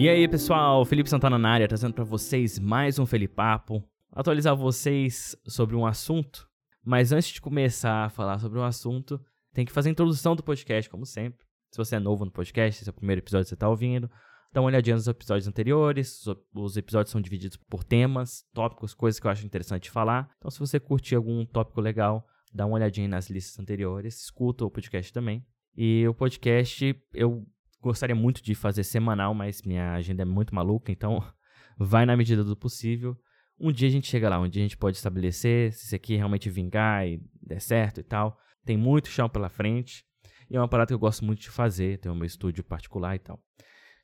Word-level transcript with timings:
E 0.00 0.08
aí, 0.08 0.26
pessoal, 0.26 0.82
Felipe 0.86 1.10
Santana 1.10 1.38
na 1.38 1.50
área, 1.50 1.68
trazendo 1.68 1.92
para 1.92 2.04
vocês 2.04 2.58
mais 2.58 2.98
um 2.98 3.04
Felipapo, 3.04 3.84
atualizar 4.10 4.56
vocês 4.56 5.36
sobre 5.46 5.76
um 5.76 5.84
assunto. 5.84 6.48
Mas 6.82 7.12
antes 7.12 7.28
de 7.28 7.38
começar 7.38 8.06
a 8.06 8.08
falar 8.08 8.38
sobre 8.38 8.58
o 8.58 8.62
um 8.62 8.64
assunto, 8.64 9.20
tem 9.52 9.66
que 9.66 9.70
fazer 9.70 9.90
a 9.90 9.92
introdução 9.92 10.34
do 10.34 10.42
podcast, 10.42 10.88
como 10.88 11.04
sempre. 11.04 11.44
Se 11.70 11.76
você 11.76 11.96
é 11.96 12.00
novo 12.00 12.24
no 12.24 12.30
podcast, 12.30 12.80
esse 12.80 12.88
é 12.88 12.92
o 12.92 12.94
primeiro 12.94 13.20
episódio 13.20 13.44
que 13.44 13.50
você 13.50 13.54
está 13.54 13.68
ouvindo, 13.68 14.10
dá 14.52 14.60
uma 14.60 14.66
olhadinha 14.66 14.96
nos 14.96 15.06
episódios 15.06 15.46
anteriores. 15.46 16.24
Os 16.54 16.76
episódios 16.76 17.10
são 17.10 17.20
divididos 17.20 17.56
por 17.56 17.84
temas, 17.84 18.44
tópicos, 18.52 18.94
coisas 18.94 19.20
que 19.20 19.26
eu 19.26 19.30
acho 19.30 19.46
interessante 19.46 19.90
falar. 19.90 20.30
Então, 20.38 20.50
se 20.50 20.58
você 20.58 20.80
curtir 20.80 21.14
algum 21.14 21.44
tópico 21.44 21.80
legal, 21.80 22.26
dá 22.52 22.66
uma 22.66 22.76
olhadinha 22.76 23.08
nas 23.08 23.30
listas 23.30 23.58
anteriores, 23.58 24.22
escuta 24.22 24.64
o 24.64 24.70
podcast 24.70 25.12
também. 25.12 25.44
E 25.76 26.06
o 26.08 26.14
podcast, 26.14 26.94
eu 27.14 27.46
gostaria 27.80 28.14
muito 28.14 28.42
de 28.42 28.54
fazer 28.54 28.84
semanal, 28.84 29.32
mas 29.34 29.62
minha 29.62 29.94
agenda 29.94 30.22
é 30.22 30.24
muito 30.24 30.54
maluca, 30.54 30.90
então 30.90 31.22
vai 31.78 32.04
na 32.04 32.16
medida 32.16 32.44
do 32.44 32.56
possível. 32.56 33.16
Um 33.58 33.70
dia 33.70 33.88
a 33.88 33.90
gente 33.90 34.08
chega 34.08 34.28
lá, 34.28 34.40
um 34.40 34.48
dia 34.48 34.62
a 34.62 34.64
gente 34.64 34.76
pode 34.76 34.96
estabelecer 34.96 35.72
se 35.72 35.84
isso 35.84 35.94
aqui 35.94 36.16
realmente 36.16 36.48
vingar 36.48 37.06
e 37.06 37.22
der 37.42 37.60
certo 37.60 38.00
e 38.00 38.02
tal. 38.02 38.38
Tem 38.64 38.76
muito 38.76 39.08
chão 39.08 39.28
pela 39.28 39.48
frente 39.48 40.04
e 40.50 40.56
é 40.56 40.60
uma 40.60 40.68
parada 40.68 40.88
que 40.88 40.94
eu 40.94 40.98
gosto 40.98 41.24
muito 41.24 41.40
de 41.40 41.50
fazer, 41.50 41.98
tem 41.98 42.10
o 42.10 42.14
meu 42.14 42.24
estúdio 42.24 42.64
particular 42.64 43.14
e 43.14 43.18
tal. 43.18 43.40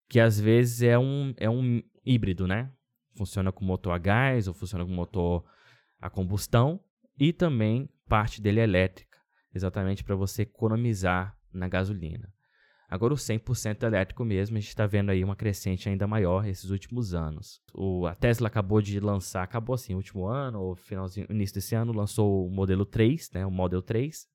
Que 0.08 0.20
às 0.20 0.38
vezes 0.38 0.80
é 0.80 0.96
um, 0.96 1.34
é 1.38 1.50
um 1.50 1.82
híbrido, 2.04 2.46
né? 2.46 2.70
Funciona 3.16 3.50
com 3.50 3.64
motor 3.64 3.92
a 3.92 3.98
gás 3.98 4.46
ou 4.46 4.54
funciona 4.54 4.86
com 4.86 4.92
motor 4.92 5.44
a 6.00 6.08
combustão 6.08 6.80
e 7.18 7.32
também 7.32 7.88
parte 8.08 8.40
dele 8.40 8.60
é 8.60 8.64
elétrica, 8.64 9.18
exatamente 9.54 10.04
para 10.04 10.14
você 10.14 10.42
economizar 10.42 11.36
na 11.52 11.68
gasolina. 11.68 12.32
Agora 12.88 13.14
o 13.14 13.16
100% 13.16 13.82
elétrico 13.82 14.24
mesmo, 14.24 14.56
a 14.56 14.60
gente 14.60 14.68
está 14.68 14.86
vendo 14.86 15.10
aí 15.10 15.24
uma 15.24 15.34
crescente 15.34 15.88
ainda 15.88 16.06
maior 16.06 16.46
esses 16.46 16.70
últimos 16.70 17.14
anos. 17.14 17.60
O, 17.74 18.06
a 18.06 18.14
Tesla 18.14 18.46
acabou 18.46 18.80
de 18.80 19.00
lançar, 19.00 19.42
acabou 19.42 19.74
assim, 19.74 19.94
último 19.94 20.26
ano, 20.26 20.60
ou 20.60 20.76
finalzinho, 20.76 21.26
início 21.28 21.54
desse 21.54 21.74
ano, 21.74 21.92
lançou 21.92 22.46
o 22.46 22.50
modelo 22.50 22.86
3, 22.86 23.32
né, 23.32 23.44
o 23.44 23.50
Model 23.50 23.82
3, 23.82 24.26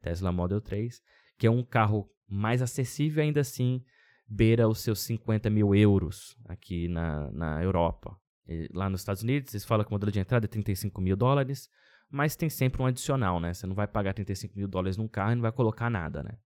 Tesla 0.00 0.30
Model 0.30 0.60
3, 0.60 1.02
que 1.36 1.46
é 1.46 1.50
um 1.50 1.64
carro 1.64 2.08
mais 2.28 2.62
acessível 2.62 3.22
ainda 3.22 3.40
assim, 3.40 3.82
beira 4.28 4.68
os 4.68 4.78
seus 4.78 5.00
50 5.00 5.50
mil 5.50 5.74
euros 5.74 6.36
aqui 6.44 6.86
na, 6.86 7.32
na 7.32 7.62
Europa. 7.64 8.16
E 8.46 8.68
lá 8.72 8.88
nos 8.88 9.00
Estados 9.00 9.22
Unidos, 9.22 9.52
eles 9.54 9.64
falam 9.64 9.84
que 9.84 9.90
o 9.90 9.94
modelo 9.94 10.12
de 10.12 10.20
entrada 10.20 10.46
é 10.46 10.48
35 10.48 11.00
mil 11.00 11.16
dólares, 11.16 11.68
mas 12.10 12.36
tem 12.36 12.48
sempre 12.48 12.82
um 12.82 12.86
adicional, 12.86 13.38
né? 13.38 13.52
Você 13.52 13.66
não 13.66 13.74
vai 13.74 13.86
pagar 13.86 14.14
35 14.14 14.56
mil 14.56 14.68
dólares 14.68 14.96
num 14.96 15.08
carro 15.08 15.32
e 15.32 15.34
não 15.34 15.42
vai 15.42 15.52
colocar 15.52 15.90
nada, 15.90 16.22
né? 16.22 16.38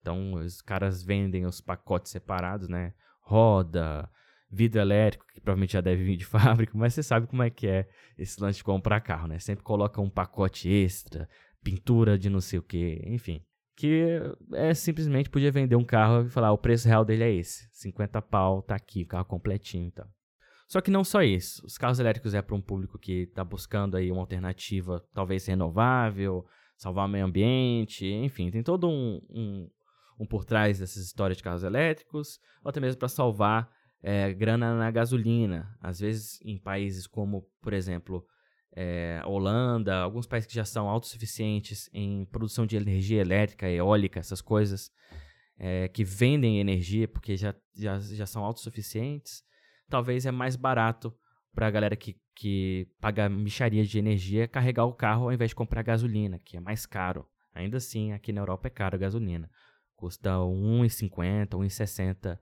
Então, 0.00 0.34
os 0.34 0.60
caras 0.60 1.02
vendem 1.02 1.46
os 1.46 1.60
pacotes 1.60 2.12
separados, 2.12 2.68
né? 2.68 2.92
Roda, 3.22 4.10
vidro 4.50 4.80
elétrico, 4.80 5.26
que 5.32 5.40
provavelmente 5.40 5.72
já 5.72 5.80
deve 5.80 6.04
vir 6.04 6.16
de 6.16 6.24
fábrica, 6.26 6.76
mas 6.76 6.94
você 6.94 7.02
sabe 7.02 7.26
como 7.26 7.42
é 7.42 7.50
que 7.50 7.66
é 7.66 7.88
esse 8.18 8.40
lance 8.40 8.58
de 8.58 8.64
comprar 8.64 9.00
carro, 9.00 9.28
né? 9.28 9.38
Sempre 9.38 9.64
coloca 9.64 10.00
um 10.00 10.10
pacote 10.10 10.68
extra, 10.68 11.28
pintura 11.62 12.18
de 12.18 12.28
não 12.28 12.40
sei 12.40 12.58
o 12.58 12.62
que, 12.62 13.00
enfim. 13.06 13.42
Que 13.76 14.20
é 14.52 14.72
simplesmente 14.74 15.30
podia 15.30 15.50
vender 15.50 15.74
um 15.74 15.84
carro 15.84 16.26
e 16.26 16.30
falar, 16.30 16.52
o 16.52 16.58
preço 16.58 16.86
real 16.86 17.04
dele 17.04 17.24
é 17.24 17.32
esse, 17.32 17.68
50 17.72 18.20
pau, 18.22 18.62
tá 18.62 18.76
aqui, 18.76 19.04
carro 19.04 19.24
completinho 19.24 19.84
e 19.84 19.86
então. 19.88 20.04
tal. 20.04 20.14
Só 20.74 20.80
que 20.80 20.90
não 20.90 21.04
só 21.04 21.22
isso, 21.22 21.64
os 21.64 21.78
carros 21.78 22.00
elétricos 22.00 22.34
é 22.34 22.42
para 22.42 22.56
um 22.56 22.60
público 22.60 22.98
que 22.98 23.28
está 23.28 23.44
buscando 23.44 23.96
aí 23.96 24.10
uma 24.10 24.22
alternativa 24.22 25.00
talvez 25.14 25.46
renovável, 25.46 26.44
salvar 26.76 27.06
o 27.06 27.08
meio 27.08 27.24
ambiente, 27.24 28.04
enfim, 28.04 28.50
tem 28.50 28.60
todo 28.60 28.88
um, 28.88 29.20
um 29.30 29.70
um 30.18 30.26
por 30.26 30.44
trás 30.44 30.80
dessas 30.80 31.04
histórias 31.04 31.36
de 31.36 31.44
carros 31.44 31.62
elétricos, 31.62 32.40
ou 32.64 32.70
até 32.70 32.80
mesmo 32.80 32.98
para 32.98 33.06
salvar 33.06 33.70
é, 34.02 34.32
grana 34.32 34.76
na 34.76 34.90
gasolina. 34.90 35.78
Às 35.80 36.00
vezes, 36.00 36.40
em 36.44 36.58
países 36.58 37.06
como, 37.06 37.48
por 37.62 37.72
exemplo, 37.72 38.26
é, 38.74 39.22
Holanda, 39.24 39.98
alguns 39.98 40.26
países 40.26 40.48
que 40.48 40.56
já 40.56 40.64
são 40.64 40.88
autossuficientes 40.88 41.88
em 41.92 42.24
produção 42.26 42.66
de 42.66 42.76
energia 42.76 43.20
elétrica, 43.20 43.70
eólica, 43.70 44.18
essas 44.18 44.40
coisas, 44.40 44.90
é, 45.56 45.86
que 45.86 46.02
vendem 46.02 46.58
energia 46.58 47.06
porque 47.06 47.36
já, 47.36 47.54
já, 47.76 48.00
já 48.00 48.26
são 48.26 48.44
autossuficientes, 48.44 49.44
talvez 49.88 50.26
é 50.26 50.30
mais 50.30 50.56
barato 50.56 51.14
para 51.54 51.66
a 51.66 51.70
galera 51.70 51.96
que, 51.96 52.16
que 52.34 52.88
paga 53.00 53.28
micharia 53.28 53.84
de 53.84 53.98
energia 53.98 54.48
carregar 54.48 54.84
o 54.84 54.92
carro 54.92 55.24
ao 55.24 55.32
invés 55.32 55.50
de 55.50 55.54
comprar 55.54 55.82
gasolina, 55.82 56.38
que 56.38 56.56
é 56.56 56.60
mais 56.60 56.84
caro. 56.84 57.26
Ainda 57.54 57.76
assim, 57.76 58.12
aqui 58.12 58.32
na 58.32 58.40
Europa 58.40 58.66
é 58.66 58.70
caro 58.70 58.96
a 58.96 58.98
gasolina. 58.98 59.48
Custa 59.94 60.30
1,50, 60.30 61.50
1,60 61.50 62.38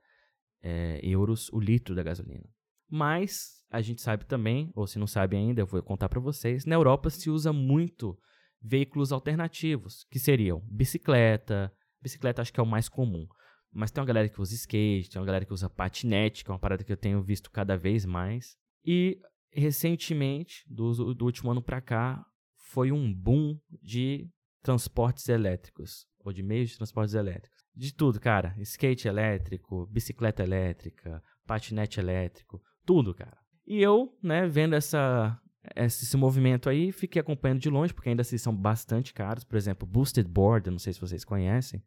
é, 0.63 1.01
euros 1.03 1.51
o 1.53 1.61
litro 1.61 1.95
da 1.95 2.03
gasolina. 2.03 2.49
Mas 2.89 3.63
a 3.71 3.81
gente 3.81 4.01
sabe 4.01 4.25
também, 4.25 4.71
ou 4.75 4.87
se 4.87 4.99
não 4.99 5.07
sabe 5.07 5.37
ainda, 5.37 5.61
eu 5.61 5.67
vou 5.67 5.83
contar 5.83 6.09
para 6.09 6.21
vocês, 6.21 6.65
na 6.65 6.75
Europa 6.75 7.11
se 7.11 7.31
usa 7.31 7.53
muito 7.53 8.19
veículos 8.61 9.13
alternativos, 9.13 10.07
que 10.11 10.19
seriam 10.19 10.63
bicicleta, 10.71 11.73
bicicleta 12.01 12.43
acho 12.43 12.53
que 12.53 12.61
é 12.61 12.63
o 12.63 12.67
mais 12.67 12.89
comum, 12.89 13.27
mas 13.73 13.91
tem 13.91 14.01
uma 14.01 14.07
galera 14.07 14.29
que 14.29 14.41
usa 14.41 14.55
skate, 14.55 15.11
tem 15.11 15.21
uma 15.21 15.27
galera 15.27 15.45
que 15.45 15.53
usa 15.53 15.71
patinete, 15.71 16.45
que 16.45 16.51
é 16.51 16.53
uma 16.53 16.59
parada 16.59 16.85
que 16.85 16.93
eu 16.93 16.97
tenho 16.97 17.23
visto 17.23 17.51
cada 17.51 17.77
vez 17.77 18.05
mais. 18.05 18.57
E 18.85 19.19
recentemente, 19.51 20.65
do, 20.69 21.15
do 21.15 21.25
último 21.25 21.51
ano 21.51 21.63
para 21.63 21.81
cá, 21.81 22.25
foi 22.71 22.93
um 22.93 23.13
boom 23.13 23.59
de 23.83 24.29
transportes 24.63 25.29
elétricos 25.29 26.07
ou 26.21 26.33
de 26.33 26.43
meios 26.43 26.71
de 26.71 26.77
transportes 26.77 27.15
elétricos. 27.15 27.63
De 27.75 27.95
tudo, 27.95 28.21
cara. 28.21 28.55
Skate 28.59 29.09
elétrico, 29.09 29.87
bicicleta 29.87 30.43
elétrica, 30.43 31.23
patinete 31.47 31.99
elétrico, 31.99 32.61
tudo, 32.85 33.15
cara. 33.15 33.37
E 33.67 33.81
eu, 33.81 34.17
né, 34.23 34.47
vendo 34.47 34.75
essa, 34.75 35.39
esse 35.77 36.17
movimento 36.17 36.69
aí, 36.69 36.93
fiquei 36.93 37.21
acompanhando 37.21 37.61
de 37.61 37.71
longe, 37.71 37.95
porque 37.95 38.09
ainda 38.09 38.23
assim 38.23 38.39
são 38.39 38.55
bastante 38.55 39.15
caros. 39.15 39.45
Por 39.45 39.57
exemplo, 39.57 39.87
Boosted 39.87 40.29
Board, 40.29 40.71
não 40.71 40.79
sei 40.79 40.93
se 40.93 41.01
vocês 41.01 41.25
conhecem, 41.25 41.83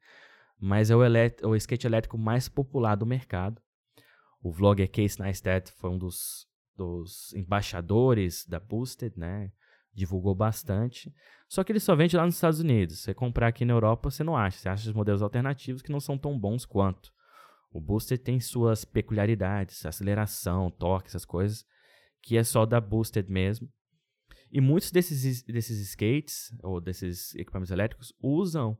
mas 0.59 0.89
é 0.89 0.95
o, 0.95 0.99
o 1.49 1.55
skate 1.55 1.87
elétrico 1.87 2.17
mais 2.17 2.47
popular 2.49 2.95
do 2.95 3.05
mercado. 3.05 3.61
O 4.41 4.51
vlogger 4.51 4.89
Case 4.89 5.19
Neistat 5.19 5.71
foi 5.71 5.89
um 5.89 5.97
dos, 5.97 6.47
dos 6.75 7.33
embaixadores 7.33 8.45
da 8.45 8.59
Boosted, 8.59 9.17
né? 9.17 9.51
divulgou 9.95 10.35
bastante. 10.35 11.11
Só 11.47 11.63
que 11.63 11.71
ele 11.71 11.79
só 11.79 11.95
vende 11.95 12.17
lá 12.17 12.25
nos 12.25 12.35
Estados 12.35 12.59
Unidos. 12.59 12.99
Você 12.99 13.13
comprar 13.13 13.47
aqui 13.47 13.63
na 13.63 13.73
Europa, 13.73 14.11
você 14.11 14.23
não 14.23 14.35
acha. 14.35 14.57
Você 14.57 14.69
acha 14.69 14.89
os 14.89 14.95
modelos 14.95 15.21
alternativos 15.21 15.81
que 15.81 15.91
não 15.91 16.01
são 16.01 16.17
tão 16.17 16.37
bons 16.37 16.65
quanto. 16.65 17.13
O 17.71 17.79
Booster 17.79 18.17
tem 18.19 18.39
suas 18.39 18.85
peculiaridades, 18.85 19.85
aceleração, 19.85 20.69
torque, 20.69 21.07
essas 21.07 21.25
coisas, 21.25 21.65
que 22.21 22.37
é 22.37 22.43
só 22.43 22.65
da 22.65 22.79
Boosted 22.79 23.31
mesmo. 23.31 23.69
E 24.51 24.61
muitos 24.61 24.91
desses, 24.91 25.43
desses 25.43 25.79
skates, 25.89 26.53
ou 26.63 26.79
desses 26.79 27.33
equipamentos 27.35 27.71
elétricos, 27.71 28.13
usam 28.21 28.77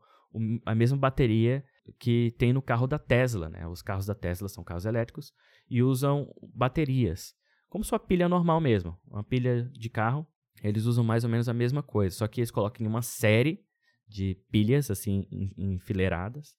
a 0.66 0.76
mesma 0.76 0.98
bateria 0.98 1.64
que 2.00 2.34
tem 2.38 2.52
no 2.54 2.62
carro 2.62 2.88
da 2.88 3.00
Tesla. 3.00 3.50
Né? 3.50 3.68
Os 3.68 3.82
carros 3.82 4.06
da 4.06 4.16
Tesla 4.16 4.48
são 4.50 4.64
carros 4.64 4.86
elétricos 4.86 5.34
e 5.70 5.82
usam 5.82 6.32
baterias, 6.54 7.34
como 7.70 7.84
sua 7.84 8.00
pilha 8.00 8.30
normal 8.30 8.60
mesmo. 8.60 8.98
Uma 9.08 9.24
pilha 9.24 9.70
de 9.74 9.90
carro, 9.90 10.28
eles 10.64 10.86
usam 10.86 11.04
mais 11.04 11.24
ou 11.24 11.30
menos 11.30 11.50
a 11.50 11.54
mesma 11.54 11.84
coisa, 11.84 12.16
só 12.16 12.28
que 12.28 12.40
eles 12.40 12.52
colocam 12.52 12.86
em 12.86 12.90
uma 12.90 13.02
série 13.02 13.64
de 14.08 14.38
pilhas, 14.52 14.92
assim, 14.92 15.28
enfileiradas. 15.58 16.56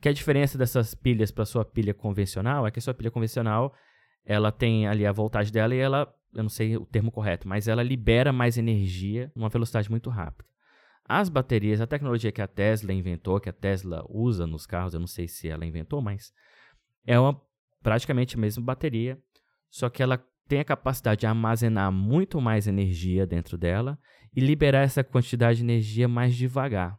Que 0.00 0.08
a 0.08 0.12
diferença 0.12 0.56
dessas 0.56 0.94
pilhas 0.94 1.30
para 1.30 1.44
sua 1.44 1.64
pilha 1.64 1.92
convencional 1.92 2.66
é 2.66 2.70
que 2.70 2.78
a 2.78 2.82
sua 2.82 2.94
pilha 2.94 3.10
convencional 3.10 3.74
ela 4.24 4.52
tem 4.52 4.86
ali 4.86 5.06
a 5.06 5.12
voltagem 5.12 5.52
dela 5.52 5.74
e 5.74 5.78
ela, 5.78 6.14
eu 6.34 6.42
não 6.42 6.50
sei 6.50 6.76
o 6.76 6.84
termo 6.84 7.10
correto, 7.10 7.48
mas 7.48 7.66
ela 7.66 7.82
libera 7.82 8.32
mais 8.32 8.58
energia 8.58 9.32
numa 9.34 9.48
velocidade 9.48 9.90
muito 9.90 10.10
rápida. 10.10 10.48
As 11.08 11.30
baterias, 11.30 11.80
a 11.80 11.86
tecnologia 11.86 12.30
que 12.30 12.42
a 12.42 12.46
Tesla 12.46 12.92
inventou, 12.92 13.40
que 13.40 13.48
a 13.48 13.52
Tesla 13.52 14.04
usa 14.10 14.46
nos 14.46 14.66
carros, 14.66 14.92
eu 14.92 15.00
não 15.00 15.06
sei 15.06 15.26
se 15.26 15.48
ela 15.48 15.64
inventou, 15.64 16.02
mas 16.02 16.34
é 17.06 17.18
uma, 17.18 17.40
praticamente 17.82 18.36
a 18.36 18.38
mesma 18.38 18.62
bateria, 18.62 19.18
só 19.70 19.88
que 19.88 20.02
ela 20.02 20.22
tem 20.46 20.60
a 20.60 20.64
capacidade 20.64 21.20
de 21.20 21.26
armazenar 21.26 21.90
muito 21.90 22.40
mais 22.42 22.66
energia 22.66 23.26
dentro 23.26 23.56
dela 23.56 23.98
e 24.36 24.40
liberar 24.40 24.82
essa 24.82 25.02
quantidade 25.02 25.58
de 25.58 25.64
energia 25.64 26.06
mais 26.06 26.36
devagar. 26.36 26.98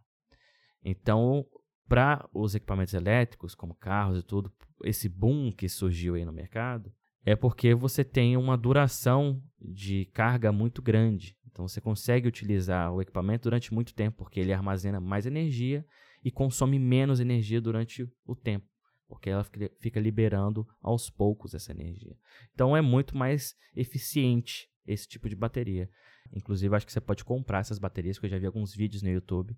Então, 0.84 1.46
para 1.88 2.28
os 2.34 2.56
equipamentos 2.56 2.94
elétricos, 2.96 3.54
como 3.54 3.76
carros 3.76 4.20
e 4.20 4.24
tudo, 4.24 4.52
esse 4.84 5.08
boom 5.08 5.52
que 5.52 5.70
surgiu 5.70 6.16
aí 6.16 6.26
no 6.26 6.32
mercado, 6.32 6.92
é 7.26 7.36
porque 7.36 7.76
você 7.76 8.04
tem 8.04 8.38
uma 8.38 8.58
duração 8.58 9.42
de 9.60 10.06
carga 10.14 10.52
muito 10.52 10.82
grande. 10.82 11.36
Então 11.52 11.68
você 11.68 11.82
consegue 11.82 12.28
utilizar 12.28 12.94
o 12.94 13.02
equipamento 13.02 13.44
durante 13.44 13.74
muito 13.74 13.94
tempo, 13.94 14.18
porque 14.18 14.40
ele 14.40 14.54
armazena 14.54 15.00
mais 15.00 15.26
energia 15.26 15.86
e 16.24 16.32
consome 16.32 16.78
menos 16.80 17.20
energia 17.20 17.62
durante 17.62 18.10
o 18.26 18.36
tempo, 18.36 18.68
porque 19.08 19.30
ela 19.30 19.46
fica 19.80 20.00
liberando 20.00 20.68
aos 20.82 21.10
poucos 21.10 21.54
essa 21.54 21.72
energia. 21.72 22.16
Então 22.54 22.76
é 22.76 22.82
muito 22.82 23.18
mais 23.18 23.56
eficiente 23.76 24.70
esse 24.86 25.08
tipo 25.08 25.30
de 25.30 25.36
bateria. 25.36 25.90
Inclusive, 26.32 26.76
acho 26.76 26.86
que 26.86 26.92
você 26.92 27.02
pode 27.02 27.24
comprar 27.24 27.60
essas 27.60 27.80
baterias, 27.80 28.18
porque 28.18 28.28
eu 28.28 28.32
já 28.32 28.40
vi 28.40 28.46
alguns 28.46 28.74
vídeos 28.74 29.02
no 29.02 29.10
YouTube 29.10 29.56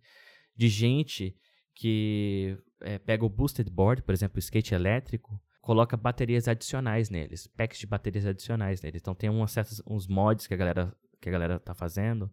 de 0.55 0.67
gente 0.67 1.35
que 1.73 2.57
é, 2.81 2.99
pega 2.99 3.25
o 3.25 3.29
boosted 3.29 3.69
board, 3.69 4.03
por 4.03 4.13
exemplo, 4.13 4.37
o 4.37 4.39
skate 4.39 4.73
elétrico, 4.73 5.41
coloca 5.61 5.95
baterias 5.95 6.47
adicionais 6.47 7.09
neles, 7.09 7.47
packs 7.47 7.79
de 7.79 7.87
baterias 7.87 8.25
adicionais 8.25 8.81
neles. 8.81 9.01
Então 9.01 9.15
tem 9.15 9.29
umas 9.29 9.51
certas, 9.51 9.81
uns 9.87 10.07
mods 10.07 10.47
que 10.47 10.53
a 10.53 10.57
galera 10.57 10.95
que 11.21 11.29
a 11.29 11.31
galera 11.31 11.59
tá 11.59 11.73
fazendo 11.73 12.29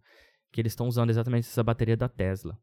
que 0.50 0.61
eles 0.61 0.73
estão 0.73 0.87
usando 0.87 1.11
exatamente 1.11 1.46
essa 1.46 1.62
bateria 1.62 1.96
da 1.96 2.08
Tesla. 2.08 2.58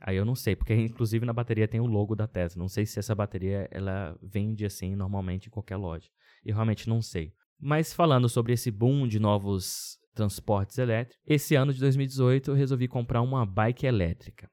Aí 0.00 0.16
eu 0.16 0.24
não 0.24 0.34
sei, 0.34 0.56
porque 0.56 0.74
inclusive 0.74 1.26
na 1.26 1.32
bateria 1.32 1.68
tem 1.68 1.80
o 1.80 1.86
logo 1.86 2.14
da 2.14 2.26
Tesla. 2.26 2.60
Não 2.60 2.68
sei 2.68 2.86
se 2.86 2.98
essa 2.98 3.14
bateria 3.14 3.68
ela 3.70 4.16
vende 4.22 4.64
assim 4.64 4.94
normalmente 4.96 5.46
em 5.46 5.50
qualquer 5.50 5.76
loja. 5.76 6.08
Eu 6.44 6.54
realmente 6.54 6.88
não 6.88 7.02
sei. 7.02 7.32
Mas 7.58 7.92
falando 7.92 8.28
sobre 8.28 8.54
esse 8.54 8.70
boom 8.70 9.06
de 9.06 9.20
novos 9.20 9.98
transportes 10.14 10.78
elétricos, 10.78 11.22
esse 11.26 11.54
ano 11.54 11.72
de 11.72 11.80
2018 11.80 12.50
eu 12.50 12.54
resolvi 12.54 12.88
comprar 12.88 13.20
uma 13.20 13.44
bike 13.44 13.86
elétrica. 13.86 14.50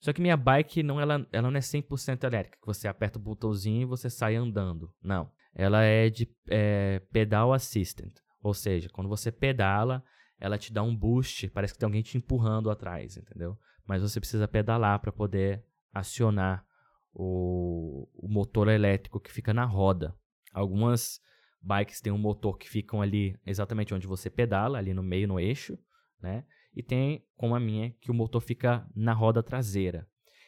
Só 0.00 0.12
que 0.12 0.20
minha 0.20 0.36
bike 0.36 0.82
não, 0.82 1.00
ela, 1.00 1.26
ela 1.32 1.50
não 1.50 1.58
é 1.58 1.60
100% 1.60 2.24
elétrica, 2.24 2.58
que 2.60 2.66
você 2.66 2.86
aperta 2.86 3.18
o 3.18 3.22
botãozinho 3.22 3.82
e 3.82 3.86
você 3.86 4.08
sai 4.08 4.36
andando. 4.36 4.90
Não. 5.02 5.30
Ela 5.54 5.82
é 5.82 6.08
de 6.08 6.28
é, 6.48 7.00
pedal 7.10 7.52
assistant. 7.52 8.12
Ou 8.42 8.54
seja, 8.54 8.88
quando 8.90 9.08
você 9.08 9.32
pedala, 9.32 10.02
ela 10.40 10.58
te 10.58 10.72
dá 10.72 10.82
um 10.82 10.96
boost, 10.96 11.48
parece 11.50 11.74
que 11.74 11.78
tem 11.78 11.86
alguém 11.86 12.02
te 12.02 12.16
empurrando 12.16 12.70
atrás, 12.70 13.16
entendeu? 13.16 13.58
Mas 13.86 14.02
você 14.02 14.18
precisa 14.18 14.48
pedalar 14.48 14.98
para 14.98 15.12
poder 15.12 15.64
acionar 15.92 16.64
o, 17.12 18.08
o, 18.14 18.28
motor 18.28 18.68
elétrico 18.68 19.20
que 19.20 19.30
fica 19.30 19.52
na 19.52 19.64
roda. 19.64 20.14
Algumas 20.52 21.20
bikes 21.60 22.00
têm 22.00 22.12
um 22.12 22.18
motor 22.18 22.56
que 22.56 22.68
ficam 22.68 23.02
ali 23.02 23.38
exatamente 23.44 23.92
onde 23.92 24.06
você 24.06 24.30
pedala, 24.30 24.78
ali 24.78 24.94
no 24.94 25.02
meio, 25.02 25.28
no 25.28 25.38
eixo, 25.38 25.78
né? 26.22 26.44
e 26.74 26.82
tem, 26.82 27.24
como 27.36 27.54
a 27.54 27.60
minha, 27.60 27.90
que 28.00 28.10
o 28.10 28.14
motor 28.14 28.40
fica 28.40 28.86
na 28.94 29.12
roda 29.12 29.42
traseira. 29.42 30.06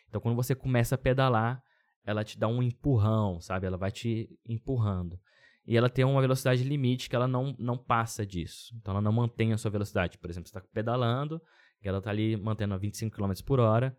Então, 0.09 0.21
quando 0.21 0.37
você 0.37 0.55
começa 0.55 0.95
a 0.95 0.99
pedalar, 0.99 1.63
ela 2.05 2.25
te 2.25 2.39
dá 2.39 2.49
um 2.49 2.63
empurrão, 2.63 3.41
sabe? 3.41 3.67
Ela 3.67 3.77
vai 3.77 3.91
te 3.91 4.29
empurrando. 4.47 5.19
E 5.67 5.77
ela 5.77 5.89
tem 5.89 6.05
uma 6.05 6.21
velocidade 6.21 6.65
limite 6.65 7.09
que 7.09 7.15
ela 7.15 7.29
não, 7.29 7.55
não 7.59 7.79
passa 7.79 8.27
disso. 8.27 8.75
Então, 8.77 8.93
ela 8.93 9.01
não 9.01 9.13
mantém 9.13 9.53
a 9.53 9.59
sua 9.59 9.71
velocidade. 9.71 10.19
Por 10.19 10.29
exemplo, 10.29 10.49
você 10.49 10.59
está 10.59 10.69
pedalando, 10.73 11.41
e 11.83 11.89
ela 11.89 11.99
está 11.99 12.11
ali 12.11 12.37
mantendo 12.37 12.75
a 12.75 12.79
25 12.79 13.17
km 13.17 13.33
por 13.45 13.61
hora. 13.61 13.97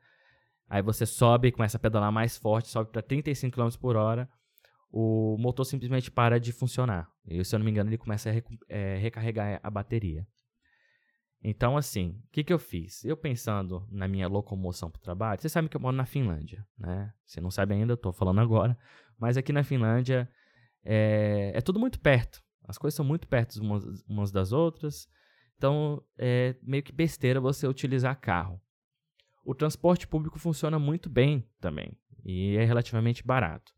Aí 0.70 0.82
você 0.82 1.06
sobe, 1.06 1.52
começa 1.52 1.78
a 1.78 1.80
pedalar 1.80 2.12
mais 2.12 2.38
forte, 2.38 2.70
sobe 2.70 2.92
para 2.92 3.02
35 3.02 3.56
km 3.56 3.70
por 3.80 3.96
hora. 3.96 4.30
O 4.92 5.38
motor 5.40 5.66
simplesmente 5.66 6.12
para 6.12 6.40
de 6.40 6.52
funcionar. 6.52 7.10
E, 7.26 7.44
se 7.44 7.56
eu 7.56 7.60
não 7.60 7.66
me 7.66 7.72
engano, 7.72 7.90
ele 7.90 7.98
começa 7.98 8.30
a 8.30 8.34
é, 8.70 8.98
recarregar 8.98 9.60
a 9.64 9.70
bateria. 9.70 10.28
Então, 11.44 11.76
assim, 11.76 12.22
o 12.26 12.32
que, 12.32 12.44
que 12.44 12.54
eu 12.54 12.60
fiz? 12.60 13.04
Eu 13.04 13.18
pensando 13.18 13.86
na 13.92 14.08
minha 14.08 14.30
locomoção 14.30 14.90
para 14.90 15.00
o 15.00 15.02
trabalho, 15.02 15.42
você 15.42 15.50
sabe 15.50 15.68
que 15.68 15.76
eu 15.76 15.82
moro 15.82 15.96
na 15.96 16.06
Finlândia, 16.06 16.66
né? 16.78 17.14
Você 17.26 17.42
não 17.42 17.52
sabe 17.52 17.74
ainda, 17.74 17.92
eu 17.92 17.96
estou 17.96 18.14
falando 18.14 18.40
agora, 18.40 18.78
mas 19.20 19.36
aqui 19.36 19.52
na 19.52 19.62
Finlândia 19.62 20.30
é, 20.84 21.52
é, 21.56 21.62
tudo 21.62 21.80
muito 21.80 22.00
perto. 22.00 22.42
As 22.68 22.78
coisas 22.78 22.96
são 22.96 23.06
muito 23.06 23.28
perto 23.28 23.56
umas, 23.62 23.84
umas 24.08 24.32
das 24.32 24.52
outras, 24.52 25.08
então 25.58 26.04
é 26.18 26.56
meio 26.62 26.84
que 26.84 26.92
besteira 26.92 27.40
você 27.40 27.68
utilizar 27.68 28.20
carro. 28.20 28.62
O 29.46 29.54
transporte 29.54 30.08
público 30.08 30.40
funciona 30.40 30.80
muito 30.80 31.10
bem 31.10 31.48
também 31.60 31.98
e 32.24 32.56
é 32.56 32.64
relativamente 32.64 33.26
barato. 33.26 33.74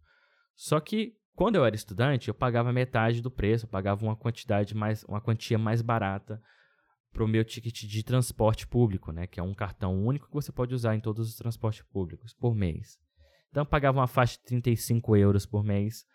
Só 0.55 0.79
que 0.79 1.17
quando 1.35 1.55
eu 1.55 1.65
era 1.65 1.75
estudante, 1.75 2.27
eu 2.27 2.33
pagava 2.33 2.71
metade 2.71 3.21
do 3.21 3.29
preço, 3.29 3.65
eu 3.65 3.69
pagava 3.69 4.05
uma 4.05 4.15
quantidade 4.15 4.75
mais, 4.75 5.03
uma 5.03 5.19
quantia 5.19 5.57
mais 5.57 5.81
barata 5.81 6.41
para 7.11 7.23
o 7.23 7.27
meu 7.27 7.43
ticket 7.43 7.83
de 7.83 8.03
transporte 8.03 8.67
público, 8.67 9.11
né, 9.11 9.25
que 9.25 9.39
é 9.39 9.43
um 9.43 9.53
cartão 9.53 10.05
único 10.05 10.27
que 10.27 10.33
você 10.33 10.51
pode 10.51 10.73
usar 10.75 10.95
em 10.95 10.99
todos 10.99 11.29
os 11.29 11.35
transportes 11.35 11.81
públicos 11.91 12.33
por 12.33 12.53
mês. 12.53 12.99
Então 13.49 13.61
eu 13.61 13.65
pagava 13.65 13.99
uma 13.99 14.07
faixa 14.07 14.37
de 14.37 14.43
35 14.43 15.15
euros 15.15 15.45
por 15.45 15.63
mês 15.63 16.05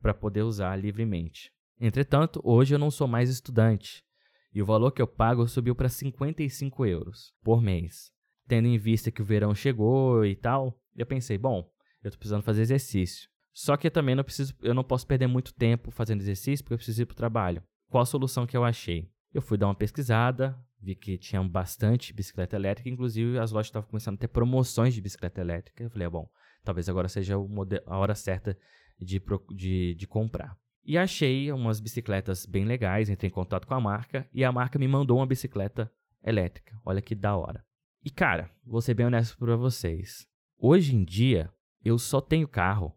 para 0.00 0.14
poder 0.14 0.42
usar 0.42 0.76
livremente. 0.76 1.50
Entretanto, 1.80 2.40
hoje 2.44 2.74
eu 2.74 2.78
não 2.78 2.90
sou 2.90 3.06
mais 3.06 3.30
estudante 3.30 4.04
e 4.52 4.62
o 4.62 4.66
valor 4.66 4.90
que 4.90 5.02
eu 5.02 5.06
pago 5.06 5.46
subiu 5.46 5.74
para 5.74 5.88
55 5.88 6.86
euros 6.86 7.32
por 7.42 7.62
mês. 7.62 8.10
Tendo 8.46 8.66
em 8.66 8.78
vista 8.78 9.10
que 9.10 9.22
o 9.22 9.24
verão 9.24 9.54
chegou 9.54 10.24
e 10.24 10.34
tal, 10.34 10.80
eu 10.96 11.06
pensei, 11.06 11.36
bom, 11.36 11.70
eu 12.02 12.08
estou 12.08 12.18
precisando 12.18 12.42
fazer 12.42 12.62
exercício. 12.62 13.28
Só 13.52 13.76
que 13.76 13.86
eu 13.86 13.90
também 13.90 14.14
não 14.14 14.24
preciso, 14.24 14.54
eu 14.62 14.74
não 14.74 14.84
posso 14.84 15.06
perder 15.06 15.26
muito 15.26 15.52
tempo 15.52 15.90
fazendo 15.90 16.20
exercício 16.20 16.64
porque 16.64 16.74
eu 16.74 16.78
preciso 16.78 17.02
ir 17.02 17.06
para 17.06 17.12
o 17.12 17.16
trabalho. 17.16 17.62
Qual 17.88 18.02
a 18.02 18.06
solução 18.06 18.46
que 18.46 18.56
eu 18.56 18.64
achei? 18.64 19.10
Eu 19.32 19.42
fui 19.42 19.58
dar 19.58 19.66
uma 19.66 19.74
pesquisada, 19.74 20.58
vi 20.80 20.94
que 20.94 21.18
tinha 21.18 21.42
bastante 21.42 22.12
bicicleta 22.12 22.56
elétrica, 22.56 22.88
inclusive 22.88 23.38
as 23.38 23.50
lojas 23.50 23.66
estavam 23.66 23.88
começando 23.88 24.14
a 24.14 24.18
ter 24.18 24.28
promoções 24.28 24.94
de 24.94 25.00
bicicleta 25.00 25.40
elétrica. 25.40 25.82
Eu 25.82 25.90
falei, 25.90 26.06
ah, 26.06 26.10
bom, 26.10 26.30
talvez 26.64 26.88
agora 26.88 27.08
seja 27.08 27.34
a 27.34 27.98
hora 27.98 28.14
certa 28.14 28.56
de, 28.98 29.22
de, 29.54 29.94
de 29.94 30.06
comprar. 30.06 30.56
E 30.84 30.96
achei 30.96 31.52
umas 31.52 31.80
bicicletas 31.80 32.46
bem 32.46 32.64
legais, 32.64 33.10
entrei 33.10 33.28
em 33.28 33.32
contato 33.32 33.66
com 33.66 33.74
a 33.74 33.80
marca 33.80 34.28
e 34.32 34.44
a 34.44 34.50
marca 34.50 34.78
me 34.78 34.88
mandou 34.88 35.18
uma 35.18 35.26
bicicleta 35.26 35.92
elétrica. 36.24 36.78
Olha 36.84 37.02
que 37.02 37.14
da 37.14 37.36
hora. 37.36 37.64
E 38.04 38.10
cara, 38.10 38.50
vou 38.64 38.80
ser 38.80 38.94
bem 38.94 39.06
honesto 39.06 39.36
para 39.36 39.56
vocês. 39.56 40.26
Hoje 40.58 40.96
em 40.96 41.04
dia, 41.04 41.52
eu 41.84 41.98
só 41.98 42.20
tenho 42.20 42.48
carro 42.48 42.94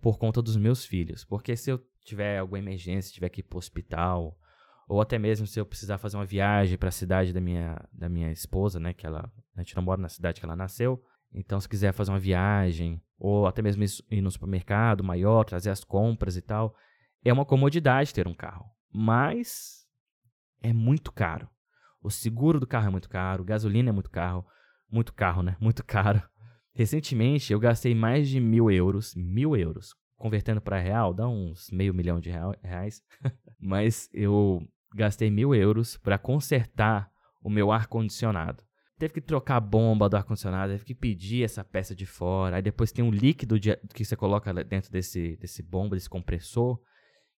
por 0.00 0.18
conta 0.18 0.40
dos 0.40 0.56
meus 0.56 0.84
filhos. 0.84 1.24
Porque 1.24 1.56
se 1.56 1.70
eu 1.70 1.84
tiver 2.04 2.38
alguma 2.38 2.58
emergência, 2.58 3.12
tiver 3.12 3.28
que 3.28 3.40
ir 3.40 3.44
para 3.44 3.56
o 3.56 3.58
hospital, 3.58 4.38
ou 4.88 5.00
até 5.00 5.18
mesmo 5.18 5.46
se 5.46 5.60
eu 5.60 5.66
precisar 5.66 5.98
fazer 5.98 6.16
uma 6.16 6.24
viagem 6.24 6.78
para 6.78 6.88
a 6.88 6.92
cidade 6.92 7.32
da 7.32 7.40
minha, 7.40 7.78
da 7.92 8.08
minha 8.08 8.32
esposa, 8.32 8.80
né, 8.80 8.94
que 8.94 9.06
ela 9.06 9.30
a 9.54 9.60
gente 9.60 9.76
não 9.76 9.82
mora 9.82 10.00
na 10.00 10.08
cidade 10.08 10.40
que 10.40 10.46
ela 10.46 10.56
nasceu. 10.56 11.02
Então, 11.32 11.60
se 11.60 11.68
quiser 11.68 11.92
fazer 11.92 12.10
uma 12.10 12.18
viagem, 12.18 13.00
ou 13.18 13.46
até 13.46 13.60
mesmo 13.60 13.84
ir 14.10 14.20
no 14.20 14.30
supermercado 14.30 15.04
maior, 15.04 15.44
trazer 15.44 15.70
as 15.70 15.84
compras 15.84 16.36
e 16.36 16.42
tal, 16.42 16.74
é 17.24 17.32
uma 17.32 17.44
comodidade 17.44 18.14
ter 18.14 18.26
um 18.26 18.34
carro. 18.34 18.66
Mas 18.92 19.86
é 20.62 20.72
muito 20.72 21.12
caro. 21.12 21.48
O 22.02 22.10
seguro 22.10 22.60
do 22.60 22.66
carro 22.66 22.86
é 22.86 22.90
muito 22.90 23.08
caro, 23.08 23.44
gasolina 23.44 23.90
é 23.90 23.92
muito 23.92 24.10
caro, 24.10 24.44
muito 24.90 25.12
carro, 25.12 25.42
né? 25.42 25.56
Muito 25.60 25.84
caro. 25.84 26.22
Recentemente 26.72 27.52
eu 27.52 27.58
gastei 27.58 27.94
mais 27.94 28.28
de 28.28 28.38
mil 28.40 28.70
euros, 28.70 29.14
mil 29.16 29.56
euros, 29.56 29.94
convertendo 30.16 30.60
para 30.60 30.78
real, 30.78 31.12
dá 31.12 31.28
uns 31.28 31.68
meio 31.70 31.92
milhão 31.92 32.20
de 32.20 32.30
reais. 32.62 33.02
Mas 33.60 34.08
eu 34.12 34.66
gastei 34.94 35.28
mil 35.28 35.54
euros 35.54 35.96
para 35.96 36.16
consertar 36.16 37.10
o 37.42 37.50
meu 37.50 37.72
ar-condicionado. 37.72 38.62
Teve 38.98 39.14
que 39.14 39.20
trocar 39.20 39.56
a 39.56 39.60
bomba 39.60 40.08
do 40.08 40.16
ar-condicionado, 40.16 40.72
teve 40.72 40.84
que 40.84 40.94
pedir 40.94 41.44
essa 41.44 41.62
peça 41.62 41.94
de 41.94 42.04
fora. 42.04 42.56
Aí 42.56 42.62
depois 42.62 42.90
tem 42.90 43.04
um 43.04 43.10
líquido 43.10 43.58
de, 43.58 43.76
que 43.94 44.04
você 44.04 44.16
coloca 44.16 44.52
dentro 44.64 44.90
desse, 44.90 45.36
desse 45.36 45.62
bomba, 45.62 45.94
desse 45.94 46.10
compressor, 46.10 46.80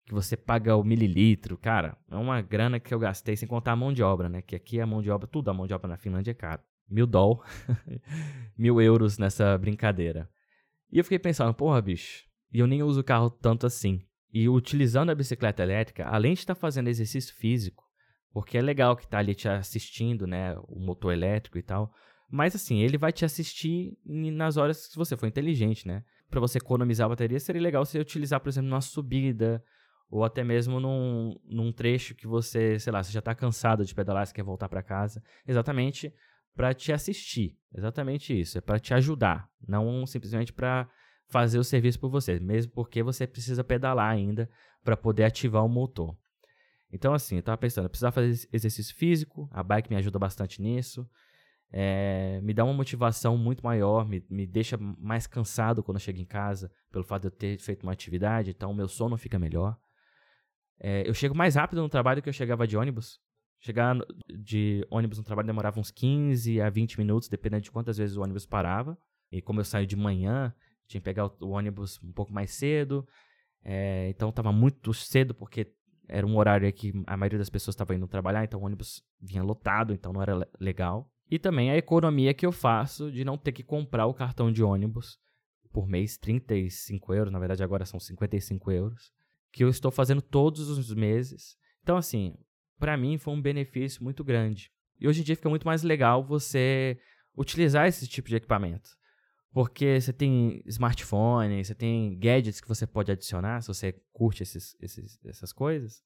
que 0.06 0.14
você 0.14 0.36
paga 0.36 0.74
o 0.76 0.82
mililitro. 0.82 1.58
Cara, 1.58 1.96
é 2.10 2.16
uma 2.16 2.40
grana 2.40 2.80
que 2.80 2.92
eu 2.92 2.98
gastei, 2.98 3.36
sem 3.36 3.46
contar 3.46 3.72
a 3.72 3.76
mão 3.76 3.92
de 3.92 4.02
obra, 4.02 4.28
né? 4.28 4.40
Que 4.40 4.56
aqui 4.56 4.80
a 4.80 4.86
mão 4.86 5.02
de 5.02 5.10
obra, 5.10 5.28
tudo 5.28 5.50
a 5.50 5.54
mão 5.54 5.66
de 5.66 5.74
obra 5.74 5.88
na 5.88 5.98
Finlândia 5.98 6.30
é 6.30 6.34
caro. 6.34 6.62
Mil 6.88 7.06
doll, 7.06 7.42
mil 8.58 8.80
euros 8.80 9.18
nessa 9.18 9.56
brincadeira. 9.58 10.28
E 10.90 10.98
eu 10.98 11.04
fiquei 11.04 11.18
pensando, 11.18 11.54
porra, 11.54 11.80
bicho, 11.80 12.24
e 12.52 12.58
eu 12.58 12.66
nem 12.66 12.82
uso 12.82 13.00
o 13.00 13.04
carro 13.04 13.30
tanto 13.30 13.66
assim. 13.66 14.00
E 14.32 14.48
utilizando 14.48 15.10
a 15.10 15.14
bicicleta 15.14 15.62
elétrica, 15.62 16.06
além 16.06 16.32
de 16.34 16.40
estar 16.40 16.54
fazendo 16.54 16.88
exercício 16.88 17.34
físico, 17.36 17.84
porque 18.32 18.58
é 18.58 18.62
legal 18.62 18.96
que 18.96 19.06
tá 19.06 19.18
ali 19.18 19.34
te 19.34 19.48
assistindo, 19.48 20.26
né? 20.26 20.56
O 20.68 20.78
motor 20.78 21.12
elétrico 21.12 21.58
e 21.58 21.62
tal. 21.62 21.92
Mas 22.30 22.54
assim, 22.54 22.78
ele 22.80 22.96
vai 22.96 23.12
te 23.12 23.24
assistir 23.24 23.98
nas 24.04 24.56
horas 24.56 24.86
que 24.86 24.96
você 24.96 25.16
for 25.16 25.26
inteligente, 25.26 25.86
né? 25.86 26.04
Para 26.28 26.40
você 26.40 26.58
economizar 26.58 27.06
a 27.06 27.08
bateria, 27.08 27.40
seria 27.40 27.60
legal 27.60 27.84
você 27.84 27.98
utilizar, 27.98 28.38
por 28.40 28.48
exemplo, 28.48 28.70
numa 28.70 28.80
subida, 28.80 29.62
ou 30.08 30.24
até 30.24 30.44
mesmo 30.44 30.78
num, 30.78 31.36
num 31.44 31.72
trecho 31.72 32.14
que 32.14 32.26
você, 32.26 32.78
sei 32.78 32.92
lá, 32.92 33.02
você 33.02 33.12
já 33.12 33.18
está 33.18 33.34
cansado 33.34 33.84
de 33.84 33.94
pedalar, 33.94 34.26
você 34.26 34.34
quer 34.34 34.44
voltar 34.44 34.68
para 34.68 34.82
casa, 34.82 35.22
exatamente 35.46 36.12
para 36.54 36.74
te 36.74 36.92
assistir. 36.92 37.56
Exatamente 37.72 38.38
isso, 38.38 38.58
é 38.58 38.60
para 38.60 38.78
te 38.78 38.92
ajudar, 38.94 39.48
não 39.66 40.04
simplesmente 40.06 40.52
para 40.52 40.88
fazer 41.28 41.58
o 41.58 41.64
serviço 41.64 42.00
por 42.00 42.10
você, 42.10 42.40
mesmo 42.40 42.72
porque 42.72 43.02
você 43.02 43.26
precisa 43.26 43.62
pedalar 43.62 44.10
ainda 44.10 44.50
para 44.82 44.96
poder 44.96 45.24
ativar 45.24 45.64
o 45.64 45.68
motor. 45.68 46.16
Então, 46.92 47.14
assim, 47.14 47.36
eu 47.36 47.42
tava 47.42 47.56
pensando, 47.58 47.84
eu 47.84 47.90
precisava 47.90 48.12
fazer 48.12 48.48
exercício 48.52 48.94
físico, 48.94 49.48
a 49.52 49.62
bike 49.62 49.90
me 49.90 49.96
ajuda 49.96 50.18
bastante 50.18 50.60
nisso. 50.60 51.08
É, 51.72 52.40
me 52.42 52.52
dá 52.52 52.64
uma 52.64 52.74
motivação 52.74 53.38
muito 53.38 53.64
maior, 53.64 54.08
me, 54.08 54.24
me 54.28 54.44
deixa 54.44 54.76
mais 54.76 55.26
cansado 55.26 55.84
quando 55.84 55.96
eu 55.96 56.00
chego 56.00 56.18
em 56.18 56.24
casa, 56.24 56.70
pelo 56.90 57.04
fato 57.04 57.22
de 57.22 57.26
eu 57.28 57.30
ter 57.30 57.58
feito 57.60 57.84
uma 57.84 57.92
atividade, 57.92 58.50
então 58.50 58.72
o 58.72 58.74
meu 58.74 58.88
sono 58.88 59.16
fica 59.16 59.38
melhor. 59.38 59.78
É, 60.80 61.08
eu 61.08 61.14
chego 61.14 61.36
mais 61.36 61.54
rápido 61.54 61.80
no 61.82 61.88
trabalho 61.88 62.22
que 62.22 62.28
eu 62.28 62.32
chegava 62.32 62.66
de 62.66 62.76
ônibus. 62.76 63.20
Chegar 63.60 63.94
de 64.26 64.86
ônibus 64.90 65.18
no 65.18 65.24
trabalho 65.24 65.46
demorava 65.46 65.78
uns 65.78 65.90
15 65.90 66.60
a 66.60 66.70
20 66.70 66.98
minutos, 66.98 67.28
dependendo 67.28 67.62
de 67.62 67.70
quantas 67.70 67.98
vezes 67.98 68.16
o 68.16 68.22
ônibus 68.22 68.46
parava. 68.46 68.98
E 69.30 69.42
como 69.42 69.60
eu 69.60 69.64
saio 69.64 69.86
de 69.86 69.94
manhã, 69.94 70.52
tinha 70.88 71.00
que 71.00 71.04
pegar 71.04 71.26
o, 71.26 71.50
ônibus 71.50 72.00
um 72.02 72.10
pouco 72.10 72.32
mais 72.32 72.50
cedo. 72.52 73.06
É, 73.62 74.08
então 74.08 74.30
estava 74.30 74.50
muito 74.50 74.94
cedo, 74.94 75.34
porque 75.34 75.70
era 76.10 76.26
um 76.26 76.36
horário 76.36 76.70
que 76.72 76.92
a 77.06 77.16
maioria 77.16 77.38
das 77.38 77.48
pessoas 77.48 77.74
estava 77.74 77.94
indo 77.94 78.06
trabalhar, 78.08 78.44
então 78.44 78.60
o 78.60 78.64
ônibus 78.64 79.02
vinha 79.20 79.42
lotado, 79.42 79.94
então 79.94 80.12
não 80.12 80.20
era 80.20 80.48
legal. 80.58 81.10
E 81.30 81.38
também 81.38 81.70
a 81.70 81.76
economia 81.76 82.34
que 82.34 82.44
eu 82.44 82.50
faço 82.50 83.10
de 83.12 83.24
não 83.24 83.38
ter 83.38 83.52
que 83.52 83.62
comprar 83.62 84.06
o 84.06 84.14
cartão 84.14 84.50
de 84.50 84.62
ônibus 84.62 85.18
por 85.72 85.86
mês, 85.86 86.18
35 86.18 87.14
euros, 87.14 87.32
na 87.32 87.38
verdade 87.38 87.62
agora 87.62 87.86
são 87.86 88.00
55 88.00 88.72
euros, 88.72 89.12
que 89.52 89.62
eu 89.62 89.68
estou 89.68 89.92
fazendo 89.92 90.20
todos 90.20 90.68
os 90.68 90.92
meses. 90.92 91.56
Então, 91.82 91.96
assim, 91.96 92.34
para 92.78 92.96
mim 92.96 93.16
foi 93.16 93.32
um 93.32 93.40
benefício 93.40 94.02
muito 94.02 94.24
grande. 94.24 94.72
E 94.98 95.06
hoje 95.06 95.20
em 95.20 95.24
dia 95.24 95.36
fica 95.36 95.48
muito 95.48 95.66
mais 95.66 95.84
legal 95.84 96.24
você 96.24 96.98
utilizar 97.36 97.86
esse 97.86 98.08
tipo 98.08 98.28
de 98.28 98.36
equipamento. 98.36 98.90
Porque 99.52 100.00
você 100.00 100.12
tem 100.12 100.62
smartphone, 100.66 101.64
você 101.64 101.74
tem 101.74 102.16
gadgets 102.18 102.60
que 102.60 102.68
você 102.68 102.86
pode 102.86 103.10
adicionar 103.10 103.60
se 103.60 103.68
você 103.68 103.92
curte 104.12 104.42
esses, 104.42 104.76
esses, 104.80 105.18
essas 105.24 105.52
coisas. 105.52 106.02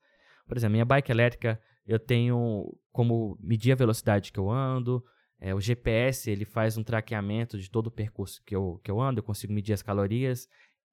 Por 0.46 0.56
exemplo, 0.56 0.72
minha 0.72 0.84
bike 0.84 1.10
elétrica, 1.10 1.60
eu 1.86 1.98
tenho 1.98 2.74
como 2.90 3.36
medir 3.40 3.72
a 3.72 3.76
velocidade 3.76 4.32
que 4.32 4.38
eu 4.38 4.50
ando. 4.50 5.04
É, 5.38 5.54
o 5.54 5.60
GPS 5.60 6.30
ele 6.30 6.46
faz 6.46 6.78
um 6.78 6.82
traqueamento 6.82 7.58
de 7.58 7.70
todo 7.70 7.88
o 7.88 7.90
percurso 7.90 8.42
que 8.44 8.56
eu, 8.56 8.80
que 8.82 8.90
eu 8.90 9.00
ando, 9.00 9.18
eu 9.18 9.24
consigo 9.24 9.52
medir 9.52 9.74
as 9.74 9.82
calorias. 9.82 10.48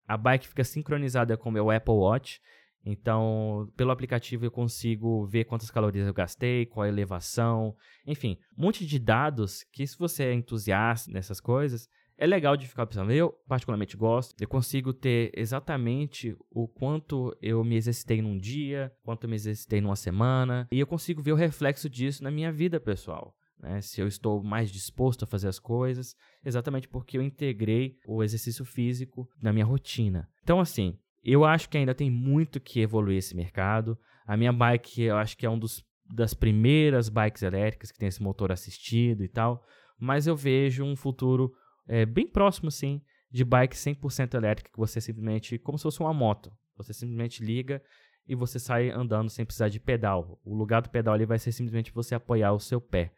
A 0.05 0.17
bike 0.17 0.48
fica 0.48 0.63
sincronizada 0.63 1.38
com 1.38 1.48
o 1.48 1.51
meu 1.51 1.72
Apple 1.72 1.93
Watch. 1.93 2.41
Então, 2.84 3.72
pelo 3.77 3.91
aplicativo 3.91 4.43
eu 4.43 4.51
consigo 4.51 5.25
ver 5.25 5.46
quantas 5.46 5.70
calorias 5.70 6.08
eu 6.08 6.13
gastei, 6.13 6.65
qual 6.65 6.84
a 6.84 6.89
elevação, 6.89 7.75
enfim, 8.05 8.39
um 8.58 8.63
monte 8.63 8.86
de 8.86 8.98
dados 8.98 9.63
que 9.72 9.86
se 9.86 9.98
você 9.98 10.24
é 10.24 10.34
entusiasta 10.34 11.12
nessas 11.12 11.39
coisas, 11.39 11.88
é 12.21 12.27
legal 12.27 12.55
de 12.55 12.67
ficar 12.67 12.85
pensando. 12.85 13.11
Eu, 13.11 13.31
particularmente, 13.47 13.97
gosto. 13.97 14.35
Eu 14.39 14.47
consigo 14.47 14.93
ter 14.93 15.31
exatamente 15.35 16.37
o 16.51 16.67
quanto 16.67 17.35
eu 17.41 17.63
me 17.63 17.75
exercitei 17.75 18.21
num 18.21 18.37
dia, 18.37 18.93
quanto 19.01 19.23
eu 19.23 19.29
me 19.29 19.35
exercitei 19.35 19.81
numa 19.81 19.95
semana. 19.95 20.67
E 20.71 20.79
eu 20.79 20.85
consigo 20.85 21.19
ver 21.19 21.31
o 21.31 21.35
reflexo 21.35 21.89
disso 21.89 22.23
na 22.23 22.29
minha 22.29 22.51
vida 22.51 22.79
pessoal. 22.79 23.35
Né? 23.59 23.81
Se 23.81 23.99
eu 23.99 24.07
estou 24.07 24.43
mais 24.43 24.69
disposto 24.69 25.23
a 25.23 25.27
fazer 25.27 25.47
as 25.47 25.57
coisas, 25.57 26.15
exatamente 26.45 26.87
porque 26.87 27.17
eu 27.17 27.23
integrei 27.23 27.97
o 28.07 28.23
exercício 28.23 28.63
físico 28.63 29.27
na 29.41 29.51
minha 29.51 29.65
rotina. 29.65 30.29
Então, 30.43 30.59
assim, 30.59 30.99
eu 31.23 31.43
acho 31.43 31.67
que 31.69 31.77
ainda 31.79 31.95
tem 31.95 32.11
muito 32.11 32.59
que 32.59 32.81
evoluir 32.81 33.17
esse 33.17 33.35
mercado. 33.35 33.97
A 34.27 34.37
minha 34.37 34.53
bike, 34.53 35.01
eu 35.01 35.17
acho 35.17 35.35
que 35.35 35.45
é 35.47 35.49
um 35.49 35.57
dos 35.57 35.83
das 36.13 36.35
primeiras 36.35 37.09
bikes 37.09 37.41
elétricas 37.41 37.91
que 37.91 37.97
tem 37.97 38.09
esse 38.09 38.21
motor 38.21 38.51
assistido 38.51 39.23
e 39.23 39.29
tal, 39.29 39.63
mas 39.97 40.27
eu 40.27 40.35
vejo 40.35 40.83
um 40.83 40.95
futuro 40.95 41.53
é, 41.91 42.05
bem 42.05 42.25
próximo, 42.25 42.71
sim, 42.71 43.01
de 43.29 43.43
bike 43.43 43.75
100% 43.75 44.33
elétrica, 44.36 44.71
que 44.71 44.77
você 44.77 45.01
simplesmente, 45.01 45.60
como 45.60 45.77
se 45.77 45.83
fosse 45.83 46.00
uma 46.00 46.13
moto, 46.13 46.50
você 46.77 46.93
simplesmente 46.93 47.43
liga 47.43 47.83
e 48.25 48.33
você 48.33 48.57
sai 48.60 48.89
andando 48.89 49.29
sem 49.29 49.45
precisar 49.45 49.67
de 49.67 49.77
pedal. 49.77 50.39
O 50.41 50.55
lugar 50.55 50.81
do 50.81 50.89
pedal 50.89 51.13
ali 51.13 51.25
vai 51.25 51.38
ser 51.38 51.51
simplesmente 51.51 51.91
você 51.91 52.15
apoiar 52.15 52.53
o 52.53 52.62
seu 52.62 52.79
pé. 52.79 53.12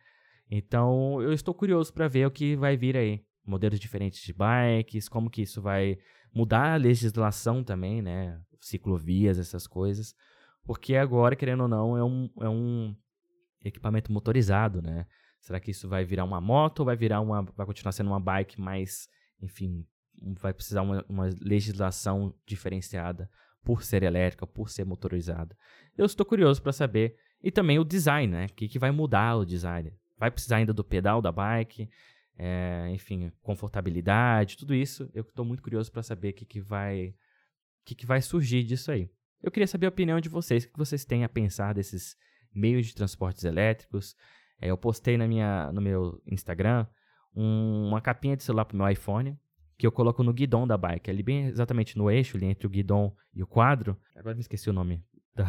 Então, 0.49 1.21
eu 1.21 1.31
estou 1.31 1.53
curioso 1.53 1.93
para 1.93 2.07
ver 2.07 2.25
o 2.25 2.31
que 2.31 2.55
vai 2.55 2.75
vir 2.75 2.97
aí. 2.97 3.23
Modelos 3.45 3.79
diferentes 3.79 4.23
de 4.23 4.33
bikes, 4.33 5.07
como 5.07 5.29
que 5.29 5.43
isso 5.43 5.61
vai 5.61 5.99
mudar 6.33 6.73
a 6.73 6.77
legislação 6.77 7.63
também, 7.63 8.01
né? 8.01 8.41
Ciclovias, 8.59 9.37
essas 9.37 9.67
coisas. 9.67 10.15
Porque 10.65 10.95
agora, 10.95 11.35
querendo 11.35 11.61
ou 11.61 11.67
não, 11.67 11.95
é 11.95 12.03
um, 12.03 12.29
é 12.41 12.49
um 12.49 12.95
equipamento 13.63 14.11
motorizado, 14.11 14.81
né? 14.81 15.05
Será 15.43 15.59
que 15.59 15.71
isso 15.71 15.89
vai 15.89 16.05
virar 16.05 16.23
uma 16.23 16.39
moto 16.39 16.79
ou 16.79 16.85
vai 16.85 16.95
virar 16.95 17.19
uma. 17.19 17.43
vai 17.43 17.65
continuar 17.65 17.91
sendo 17.91 18.07
uma 18.07 18.19
bike 18.19 18.61
mais, 18.61 19.09
enfim, 19.41 19.85
vai 20.39 20.53
precisar 20.53 20.81
uma, 20.81 21.05
uma 21.09 21.29
legislação 21.41 22.33
diferenciada 22.45 23.29
por 23.61 23.83
ser 23.83 24.03
elétrica, 24.03 24.47
por 24.47 24.69
ser 24.69 24.85
motorizada? 24.85 25.53
Eu 25.97 26.05
estou 26.05 26.25
curioso 26.25 26.61
para 26.61 26.71
saber. 26.71 27.17
E 27.43 27.51
também 27.51 27.77
o 27.77 27.83
design, 27.83 28.31
né? 28.31 28.45
O 28.45 28.53
que, 28.53 28.69
que 28.69 28.79
vai 28.79 28.89
mudar 28.89 29.35
o 29.35 29.45
design? 29.45 29.91
Vai 30.17 30.31
precisar 30.31 30.57
ainda 30.57 30.71
do 30.71 30.81
pedal 30.81 31.21
da 31.21 31.29
bike? 31.29 31.89
É, 32.37 32.87
enfim, 32.93 33.29
confortabilidade, 33.41 34.55
tudo 34.55 34.73
isso. 34.73 35.09
Eu 35.13 35.23
estou 35.23 35.43
muito 35.43 35.61
curioso 35.61 35.91
para 35.91 36.03
saber 36.03 36.29
o 36.29 36.33
que, 36.33 36.45
que 36.45 36.61
vai. 36.61 37.13
que, 37.83 37.93
que 37.93 38.05
vai 38.05 38.21
surgir 38.21 38.63
disso 38.63 38.93
aí. 38.93 39.09
Eu 39.41 39.51
queria 39.51 39.67
saber 39.67 39.87
a 39.87 39.89
opinião 39.89 40.21
de 40.21 40.29
vocês, 40.29 40.63
o 40.63 40.71
que 40.71 40.79
vocês 40.79 41.03
têm 41.03 41.25
a 41.25 41.29
pensar 41.29 41.73
desses 41.73 42.15
meios 42.55 42.85
de 42.85 42.95
transportes 42.95 43.43
elétricos, 43.43 44.15
é, 44.63 44.71
eu 44.71 44.77
postei 44.77 45.17
na 45.17 45.27
minha, 45.27 45.69
no 45.73 45.81
meu 45.81 46.21
Instagram 46.25 46.87
um, 47.35 47.87
uma 47.89 47.99
capinha 47.99 48.37
de 48.37 48.43
celular 48.43 48.63
pro 48.63 48.77
meu 48.77 48.87
iPhone 48.87 49.37
que 49.77 49.85
eu 49.85 49.91
coloco 49.91 50.23
no 50.23 50.31
guidão 50.31 50.65
da 50.65 50.77
bike, 50.77 51.09
ali 51.09 51.21
bem 51.21 51.47
exatamente 51.47 51.97
no 51.97 52.09
eixo, 52.09 52.37
ali 52.37 52.45
entre 52.45 52.65
o 52.65 52.69
guidão 52.69 53.13
e 53.33 53.43
o 53.43 53.47
quadro. 53.47 53.97
Agora 54.15 54.35
me 54.35 54.39
esqueci 54.39 54.69
o 54.69 54.73
nome 54.73 55.03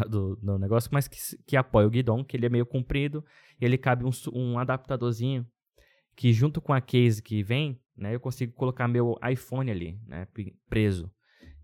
do, 0.09 0.35
do, 0.37 0.59
negócio, 0.59 0.91
mas 0.93 1.07
que, 1.07 1.19
que 1.47 1.57
apoia 1.57 1.87
o 1.87 1.91
guidão, 1.91 2.25
que 2.25 2.37
ele 2.37 2.47
é 2.47 2.49
meio 2.49 2.67
comprido 2.67 3.25
e 3.61 3.65
ele 3.65 3.79
cabe 3.79 4.05
um, 4.05 4.11
um 4.33 4.59
adaptadorzinho 4.59 5.47
que 6.17 6.33
junto 6.33 6.61
com 6.61 6.73
a 6.73 6.81
case 6.81 7.23
que 7.23 7.43
vem, 7.43 7.81
né, 7.97 8.15
eu 8.15 8.21
consigo 8.21 8.53
colocar 8.55 8.89
meu 8.89 9.17
iPhone 9.31 9.71
ali, 9.71 10.01
né, 10.07 10.27
preso. 10.69 11.09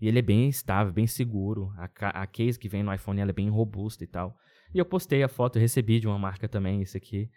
E 0.00 0.07
ele 0.07 0.21
é 0.21 0.23
bem 0.23 0.49
estável, 0.49 0.92
bem 0.92 1.07
seguro. 1.07 1.73
A, 1.76 2.23
a 2.23 2.26
case 2.26 2.59
que 2.59 2.69
vem 2.69 2.83
no 2.83 2.95
iPhone 2.95 3.21
ela 3.21 3.30
é 3.30 3.35
bem 3.35 3.49
robusta 3.49 4.04
e 4.04 4.07
tal. 4.07 4.37
E 4.73 4.79
eu 4.79 4.85
postei 4.85 5.23
a 5.23 5.29
foto, 5.29 5.59
recebi 5.59 6.00
de 6.00 6.07
uma 6.07 6.19
marca 6.19 6.49
também 6.49 6.83
isso 6.83 6.97
aqui. 6.97 7.31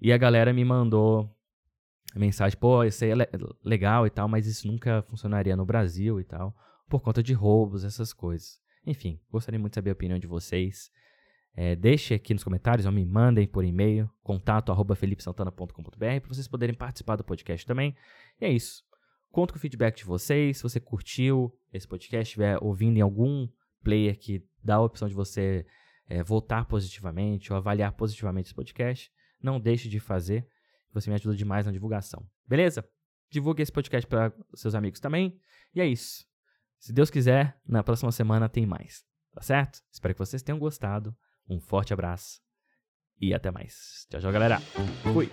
E 0.00 0.12
a 0.12 0.16
galera 0.16 0.52
me 0.52 0.64
mandou 0.64 1.30
mensagem, 2.14 2.58
pô, 2.58 2.82
isso 2.84 3.04
aí 3.04 3.10
é 3.10 3.14
legal 3.64 4.06
e 4.06 4.10
tal, 4.10 4.26
mas 4.28 4.46
isso 4.46 4.66
nunca 4.66 5.02
funcionaria 5.02 5.54
no 5.54 5.64
Brasil 5.64 6.20
e 6.20 6.24
tal, 6.24 6.54
por 6.88 7.00
conta 7.00 7.22
de 7.22 7.32
roubos, 7.32 7.84
essas 7.84 8.12
coisas. 8.12 8.58
Enfim, 8.86 9.20
gostaria 9.30 9.60
muito 9.60 9.72
de 9.72 9.76
saber 9.76 9.90
a 9.90 9.92
opinião 9.92 10.18
de 10.18 10.26
vocês. 10.26 10.90
É, 11.54 11.76
deixe 11.76 12.14
aqui 12.14 12.32
nos 12.32 12.44
comentários 12.44 12.86
ou 12.86 12.92
me 12.92 13.04
mandem 13.04 13.46
por 13.46 13.64
e-mail, 13.64 14.08
contato 14.22 14.72
arroba 14.72 14.94
felipesantana.com.br 14.94 15.96
para 15.98 16.28
vocês 16.28 16.48
poderem 16.48 16.74
participar 16.74 17.16
do 17.16 17.24
podcast 17.24 17.66
também. 17.66 17.94
E 18.40 18.44
é 18.44 18.50
isso. 18.50 18.82
Conto 19.30 19.52
com 19.52 19.58
o 19.58 19.60
feedback 19.60 19.96
de 19.98 20.04
vocês. 20.04 20.56
Se 20.56 20.62
você 20.62 20.80
curtiu 20.80 21.52
esse 21.72 21.86
podcast, 21.86 22.30
estiver 22.30 22.58
ouvindo 22.62 22.96
em 22.96 23.00
algum 23.00 23.48
player 23.82 24.18
que 24.18 24.44
dá 24.62 24.76
a 24.76 24.82
opção 24.82 25.08
de 25.08 25.14
você 25.14 25.66
é, 26.10 26.22
votar 26.24 26.66
positivamente 26.66 27.52
ou 27.52 27.56
avaliar 27.56 27.92
positivamente 27.92 28.48
esse 28.48 28.54
podcast, 28.54 29.10
não 29.40 29.60
deixe 29.60 29.88
de 29.88 30.00
fazer. 30.00 30.46
Você 30.92 31.08
me 31.08 31.14
ajuda 31.14 31.36
demais 31.36 31.64
na 31.64 31.72
divulgação. 31.72 32.28
Beleza? 32.46 32.84
Divulgue 33.30 33.62
esse 33.62 33.70
podcast 33.70 34.06
para 34.08 34.34
seus 34.54 34.74
amigos 34.74 34.98
também. 34.98 35.40
E 35.72 35.80
é 35.80 35.86
isso. 35.86 36.26
Se 36.80 36.92
Deus 36.92 37.10
quiser, 37.10 37.56
na 37.64 37.84
próxima 37.84 38.10
semana 38.10 38.48
tem 38.48 38.66
mais. 38.66 39.04
Tá 39.32 39.40
certo? 39.40 39.80
Espero 39.92 40.12
que 40.12 40.18
vocês 40.18 40.42
tenham 40.42 40.58
gostado. 40.58 41.16
Um 41.48 41.60
forte 41.60 41.92
abraço 41.92 42.40
e 43.20 43.32
até 43.32 43.52
mais. 43.52 44.06
Tchau, 44.10 44.20
tchau, 44.20 44.32
galera. 44.32 44.58
Fui. 45.12 45.30